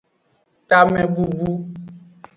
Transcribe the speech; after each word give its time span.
Tamebubu. 0.69 1.49